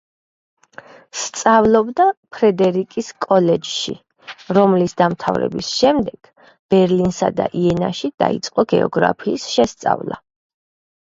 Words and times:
სწავლობდა 1.23 2.05
ფრედერიკის 2.37 3.09
კოლეჯში, 3.25 3.93
რომლის 4.59 4.95
დამთავრების 5.01 5.69
შემდეგ 5.81 6.31
ბერლინსა 6.75 7.31
და 7.41 7.47
იენაში 7.65 8.11
დაიწყო 8.25 8.65
გეოგრაფიის 8.77 9.47
შესწავლა. 9.59 10.19